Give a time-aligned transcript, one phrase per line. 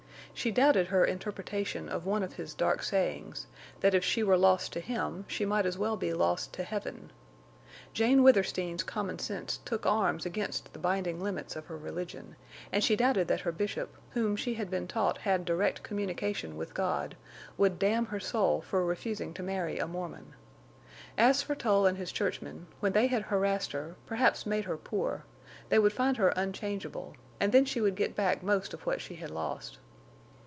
[0.33, 4.79] She doubted her interpretation of one of his dark sayings—that if she were lost to
[4.79, 7.11] him she might as well be lost to heaven.
[7.93, 12.37] Jane Withersteen's common sense took arms against the binding limits of her religion;
[12.71, 16.73] and she doubted that her Bishop, whom she had been taught had direct communication with
[16.73, 20.33] God—would damn her soul for refusing to marry a Mormon.
[21.19, 25.23] As for Tull and his churchmen, when they had harassed her, perhaps made her poor,
[25.69, 29.15] they would find her unchangeable, and then she would get back most of what she
[29.15, 29.77] had lost.